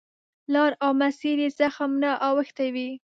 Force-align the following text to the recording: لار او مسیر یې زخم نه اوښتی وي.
لار 0.53 0.71
او 0.83 0.91
مسیر 1.01 1.37
یې 1.43 1.49
زخم 1.59 1.91
نه 2.03 2.11
اوښتی 2.27 2.67
وي. 2.75 2.89